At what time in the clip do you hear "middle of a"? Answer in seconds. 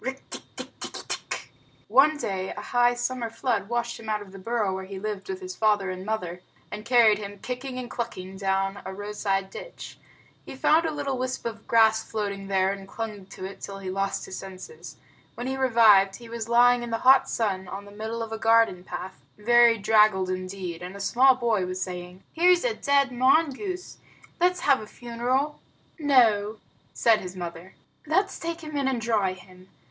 17.91-18.39